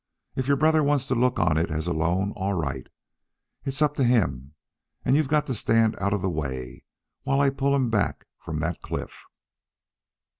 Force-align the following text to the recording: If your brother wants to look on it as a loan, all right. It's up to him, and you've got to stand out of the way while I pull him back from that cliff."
If 0.35 0.47
your 0.47 0.57
brother 0.57 0.81
wants 0.81 1.05
to 1.05 1.13
look 1.13 1.37
on 1.37 1.59
it 1.59 1.69
as 1.69 1.85
a 1.85 1.93
loan, 1.93 2.31
all 2.31 2.53
right. 2.55 2.87
It's 3.65 3.83
up 3.83 3.93
to 3.97 4.03
him, 4.03 4.55
and 5.05 5.15
you've 5.15 5.27
got 5.27 5.45
to 5.45 5.53
stand 5.53 5.95
out 6.01 6.11
of 6.11 6.23
the 6.23 6.27
way 6.31 6.85
while 7.21 7.39
I 7.39 7.51
pull 7.51 7.75
him 7.75 7.91
back 7.91 8.25
from 8.39 8.61
that 8.61 8.81
cliff." 8.81 9.11